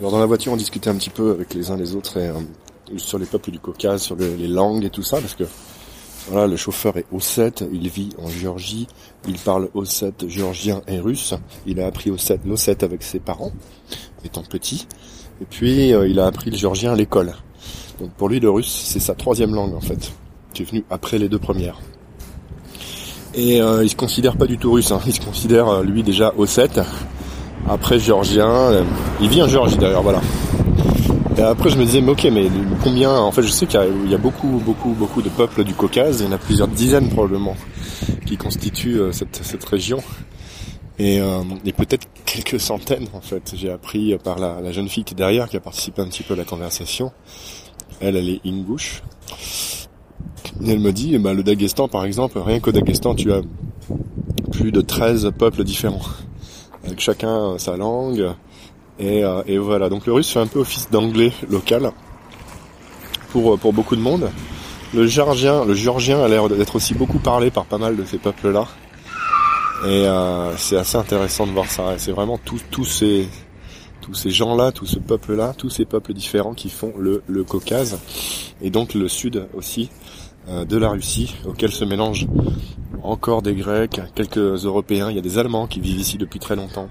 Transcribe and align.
Alors 0.00 0.12
dans 0.12 0.18
la 0.18 0.26
voiture, 0.26 0.52
on 0.52 0.56
discutait 0.56 0.90
un 0.90 0.96
petit 0.96 1.10
peu 1.10 1.30
avec 1.30 1.54
les 1.54 1.70
uns 1.70 1.76
les 1.76 1.94
autres 1.94 2.14
euh, 2.16 2.32
sur 2.96 3.18
les 3.18 3.26
peuples 3.26 3.50
du 3.50 3.60
Caucase, 3.60 4.02
sur 4.02 4.16
les 4.16 4.48
langues 4.48 4.84
et 4.84 4.90
tout 4.90 5.02
ça, 5.02 5.20
parce 5.20 5.34
que 5.34 5.44
voilà, 6.28 6.46
le 6.46 6.56
chauffeur 6.56 6.96
est 6.96 7.06
ossète, 7.12 7.64
il 7.72 7.88
vit 7.88 8.10
en 8.22 8.28
Géorgie, 8.28 8.86
il 9.26 9.36
parle 9.36 9.68
ossète, 9.74 10.28
géorgien 10.28 10.82
et 10.86 11.00
russe. 11.00 11.34
Il 11.66 11.80
a 11.80 11.86
appris 11.86 12.10
ossète, 12.10 12.40
l'ossète 12.46 12.82
avec 12.82 13.02
ses 13.02 13.18
parents, 13.18 13.52
étant 14.24 14.42
petit. 14.42 14.86
Et 15.40 15.44
puis 15.44 15.92
euh, 15.92 16.08
il 16.08 16.20
a 16.20 16.26
appris 16.26 16.50
le 16.50 16.56
géorgien 16.56 16.92
à 16.92 16.96
l'école. 16.96 17.34
Donc 18.00 18.10
pour 18.12 18.28
lui, 18.28 18.40
le 18.40 18.50
russe, 18.50 18.82
c'est 18.84 19.00
sa 19.00 19.14
troisième 19.14 19.54
langue 19.54 19.74
en 19.74 19.80
fait, 19.80 20.12
qui 20.54 20.62
est 20.62 20.66
venue 20.66 20.84
après 20.88 21.18
les 21.18 21.28
deux 21.28 21.38
premières. 21.38 21.78
Et 23.34 23.60
euh, 23.60 23.84
il 23.84 23.90
se 23.90 23.96
considère 23.96 24.36
pas 24.36 24.46
du 24.46 24.58
tout 24.58 24.72
russe, 24.72 24.92
hein. 24.92 25.00
il 25.06 25.12
se 25.12 25.20
considère 25.20 25.68
euh, 25.68 25.82
lui 25.82 26.02
déjà 26.02 26.32
ossète, 26.36 26.80
après 27.70 27.98
géorgien. 27.98 28.84
il 29.20 29.28
vit 29.28 29.42
en 29.42 29.48
Géorgie 29.48 29.76
d'ailleurs, 29.76 30.02
voilà. 30.02 30.20
Et 31.38 31.42
après, 31.42 31.70
je 31.70 31.78
me 31.78 31.84
disais, 31.84 32.00
mais 32.00 32.10
ok, 32.10 32.28
mais 32.32 32.48
combien 32.82 33.12
En 33.12 33.30
fait, 33.30 33.42
je 33.42 33.48
sais 33.48 33.66
qu'il 33.66 33.80
y, 34.08 34.14
a 34.14 34.18
beaucoup, 34.18 34.60
beaucoup, 34.64 34.90
beaucoup 34.90 35.22
de 35.22 35.28
peuples 35.28 35.64
du 35.64 35.74
Caucase. 35.74 36.20
Il 36.20 36.26
y 36.26 36.28
en 36.28 36.32
a 36.32 36.38
plusieurs 36.38 36.68
dizaines 36.68 37.08
probablement 37.08 37.56
qui 38.26 38.36
constituent 38.36 39.00
euh, 39.00 39.12
cette, 39.12 39.40
cette 39.42 39.64
région. 39.64 40.02
Et, 40.98 41.20
euh, 41.20 41.42
et 41.64 41.72
peut-être 41.72 42.06
quelques 42.26 42.60
centaines 42.60 43.06
en 43.14 43.20
fait. 43.20 43.54
J'ai 43.56 43.70
appris 43.70 44.18
par 44.22 44.38
la, 44.38 44.60
la, 44.60 44.72
jeune 44.72 44.88
fille 44.88 45.04
qui 45.04 45.14
est 45.14 45.16
derrière, 45.16 45.48
qui 45.48 45.56
a 45.56 45.60
participé 45.60 46.02
un 46.02 46.06
petit 46.06 46.24
peu 46.24 46.34
à 46.34 46.36
la 46.36 46.44
conversation. 46.44 47.12
Elle, 48.00 48.16
elle 48.16 48.28
est 48.28 48.40
ingouche. 48.44 49.02
Et 50.62 50.72
elle 50.72 50.80
me 50.80 50.92
dit, 50.92 51.16
bah, 51.18 51.32
le 51.32 51.42
Daghestan 51.42 51.88
par 51.88 52.04
exemple, 52.04 52.38
rien 52.38 52.60
qu'au 52.60 52.72
Daghestan, 52.72 53.14
tu 53.14 53.32
as 53.32 53.40
plus 54.50 54.72
de 54.72 54.80
13 54.80 55.30
peuples 55.38 55.64
différents. 55.64 56.02
Avec 56.84 57.00
chacun 57.00 57.58
sa 57.58 57.76
langue, 57.76 58.34
euh, 59.00 59.42
et, 59.46 59.58
voilà, 59.58 59.88
donc 59.88 60.06
le 60.06 60.12
russe 60.12 60.30
fait 60.30 60.40
un 60.40 60.46
peu 60.46 60.60
office 60.60 60.90
d'anglais 60.90 61.32
local 61.48 61.92
pour, 63.30 63.54
euh, 63.54 63.56
pour 63.56 63.72
beaucoup 63.72 63.96
de 63.96 64.00
monde. 64.00 64.30
Le 64.92 65.06
géorgien, 65.06 65.64
le 65.64 65.74
géorgien 65.74 66.22
a 66.22 66.28
l'air 66.28 66.48
d'être 66.48 66.76
aussi 66.76 66.94
beaucoup 66.94 67.18
parlé 67.18 67.50
par 67.50 67.64
pas 67.64 67.78
mal 67.78 67.96
de 67.96 68.04
ces 68.04 68.18
peuples-là. 68.18 68.66
Et 69.84 70.06
euh, 70.06 70.54
c'est 70.56 70.76
assez 70.76 70.96
intéressant 70.96 71.46
de 71.46 71.52
voir 71.52 71.70
ça. 71.70 71.94
C'est 71.96 72.12
vraiment 72.12 72.38
tous 72.38 72.60
tous 72.70 72.84
ces 72.84 73.28
tous 74.02 74.14
ces 74.14 74.30
gens-là, 74.30 74.72
tout 74.72 74.86
ce 74.86 74.98
peuple-là, 74.98 75.54
tous 75.56 75.70
ces 75.70 75.84
peuples 75.84 76.12
différents 76.12 76.54
qui 76.54 76.70
font 76.70 76.92
le, 76.98 77.22
le 77.26 77.44
Caucase 77.44 77.98
et 78.62 78.70
donc 78.70 78.94
le 78.94 79.08
sud 79.08 79.46
aussi 79.54 79.90
de 80.48 80.76
la 80.76 80.90
Russie, 80.90 81.36
auquel 81.46 81.70
se 81.70 81.84
mélangent 81.84 82.26
encore 83.02 83.42
des 83.42 83.54
Grecs, 83.54 84.00
quelques 84.14 84.64
Européens. 84.64 85.10
Il 85.10 85.16
y 85.16 85.18
a 85.18 85.22
des 85.22 85.38
Allemands 85.38 85.66
qui 85.66 85.80
vivent 85.80 86.00
ici 86.00 86.18
depuis 86.18 86.38
très 86.38 86.56
longtemps 86.56 86.88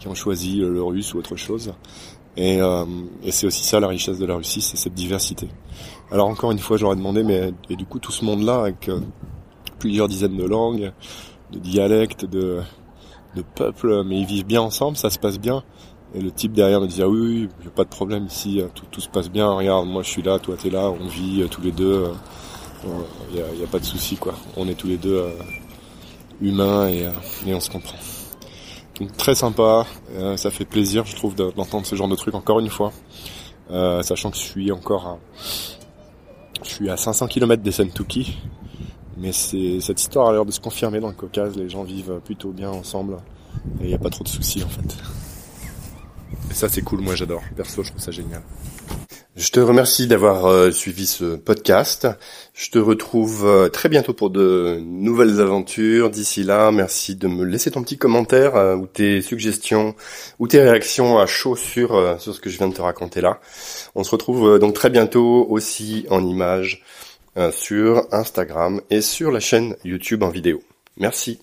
qui 0.00 0.08
ont 0.08 0.14
choisi 0.14 0.56
le 0.56 0.82
russe 0.82 1.14
ou 1.14 1.18
autre 1.18 1.36
chose. 1.36 1.72
Et, 2.36 2.60
euh, 2.60 2.84
et 3.22 3.30
c'est 3.32 3.46
aussi 3.46 3.62
ça 3.62 3.80
la 3.80 3.88
richesse 3.88 4.18
de 4.18 4.26
la 4.26 4.36
Russie, 4.36 4.62
c'est 4.62 4.76
cette 4.76 4.94
diversité. 4.94 5.48
Alors 6.10 6.28
encore 6.28 6.50
une 6.52 6.58
fois, 6.58 6.76
j'aurais 6.76 6.96
demandé, 6.96 7.22
mais 7.22 7.52
et 7.68 7.76
du 7.76 7.84
coup 7.84 7.98
tout 7.98 8.12
ce 8.12 8.24
monde-là 8.24 8.60
avec 8.60 8.88
euh, 8.88 9.00
plusieurs 9.78 10.08
dizaines 10.08 10.36
de 10.36 10.44
langues, 10.44 10.92
de 11.52 11.58
dialectes, 11.58 12.24
de, 12.24 12.60
de 13.36 13.42
peuples, 13.42 14.04
mais 14.04 14.20
ils 14.20 14.26
vivent 14.26 14.46
bien 14.46 14.62
ensemble, 14.62 14.96
ça 14.96 15.10
se 15.10 15.18
passe 15.18 15.38
bien. 15.38 15.62
Et 16.14 16.20
le 16.20 16.30
type 16.30 16.52
derrière 16.52 16.80
me 16.80 16.86
disait 16.86 17.02
ah 17.02 17.08
oui, 17.08 17.48
oui, 17.60 17.68
pas 17.74 17.84
de 17.84 17.88
problème 17.90 18.26
ici, 18.26 18.62
tout, 18.90 19.00
se 19.00 19.08
passe 19.08 19.30
bien. 19.30 19.52
Regarde, 19.52 19.86
moi 19.86 20.02
je 20.02 20.08
suis 20.08 20.22
là, 20.22 20.38
toi 20.38 20.56
t'es 20.60 20.70
là, 20.70 20.90
on 20.90 21.06
vit 21.08 21.42
euh, 21.42 21.48
tous 21.48 21.60
les 21.60 21.72
deux. 21.72 22.06
Il 22.84 23.42
n'y 23.58 23.64
a, 23.64 23.66
pas 23.66 23.78
de 23.78 23.84
souci 23.84 24.16
quoi. 24.16 24.34
On 24.56 24.68
est 24.68 24.74
tous 24.74 24.88
les 24.88 24.96
deux 24.96 25.22
humains 26.40 26.88
et, 26.88 27.08
et 27.46 27.54
on 27.54 27.60
se 27.60 27.70
comprend. 27.70 27.98
Donc 29.00 29.16
très 29.16 29.34
sympa, 29.34 29.86
euh, 30.12 30.36
ça 30.36 30.50
fait 30.50 30.66
plaisir 30.66 31.06
je 31.06 31.16
trouve 31.16 31.34
d'entendre 31.34 31.86
ce 31.86 31.96
genre 31.96 32.08
de 32.08 32.16
truc 32.16 32.34
encore 32.34 32.60
une 32.60 32.68
fois, 32.68 32.92
euh, 33.70 34.02
sachant 34.02 34.30
que 34.30 34.36
je 34.36 34.42
suis 34.42 34.70
encore 34.70 35.06
à, 35.06 35.18
je 36.62 36.68
suis 36.68 36.90
à 36.90 36.98
500 36.98 37.26
km 37.28 37.62
des 37.62 37.72
Sentuki, 37.72 38.38
mais 39.16 39.32
cette 39.32 39.98
histoire 39.98 40.28
a 40.28 40.32
l'air 40.32 40.44
de 40.44 40.50
se 40.50 40.60
confirmer 40.60 41.00
dans 41.00 41.08
le 41.08 41.14
Caucase, 41.14 41.56
les 41.56 41.70
gens 41.70 41.82
vivent 41.82 42.20
plutôt 42.22 42.50
bien 42.50 42.68
ensemble 42.68 43.16
et 43.80 43.84
il 43.84 43.88
n'y 43.88 43.94
a 43.94 43.98
pas 43.98 44.10
trop 44.10 44.22
de 44.22 44.28
soucis 44.28 44.62
en 44.62 44.68
fait. 44.68 44.98
Et 46.50 46.54
ça 46.54 46.68
c'est 46.68 46.82
cool, 46.82 47.00
moi 47.00 47.14
j'adore, 47.14 47.42
perso 47.56 47.82
je 47.82 47.90
trouve 47.90 48.02
ça 48.02 48.10
génial. 48.10 48.42
Je 49.36 49.50
te 49.50 49.60
remercie 49.60 50.06
d'avoir 50.06 50.46
euh, 50.46 50.70
suivi 50.70 51.06
ce 51.06 51.36
podcast. 51.36 52.08
Je 52.52 52.68
te 52.68 52.78
retrouve 52.78 53.46
euh, 53.46 53.68
très 53.68 53.88
bientôt 53.88 54.12
pour 54.12 54.28
de 54.28 54.80
nouvelles 54.82 55.40
aventures. 55.40 56.10
D'ici 56.10 56.42
là, 56.42 56.70
merci 56.72 57.14
de 57.14 57.28
me 57.28 57.44
laisser 57.44 57.70
ton 57.70 57.82
petit 57.82 57.96
commentaire 57.96 58.56
euh, 58.56 58.74
ou 58.74 58.86
tes 58.86 59.22
suggestions 59.22 59.94
ou 60.40 60.48
tes 60.48 60.60
réactions 60.60 61.18
à 61.18 61.26
chaud 61.26 61.56
sur, 61.56 62.20
sur 62.20 62.34
ce 62.34 62.40
que 62.40 62.50
je 62.50 62.58
viens 62.58 62.68
de 62.68 62.74
te 62.74 62.82
raconter 62.82 63.20
là. 63.20 63.40
On 63.94 64.04
se 64.04 64.10
retrouve 64.10 64.58
donc 64.58 64.74
très 64.74 64.90
bientôt 64.90 65.46
aussi 65.48 66.06
en 66.10 66.22
images 66.22 66.82
sur 67.52 68.06
Instagram 68.12 68.82
et 68.90 69.00
sur 69.00 69.30
la 69.30 69.40
chaîne 69.40 69.76
YouTube 69.84 70.22
en 70.22 70.28
vidéo. 70.28 70.60
Merci. 70.98 71.38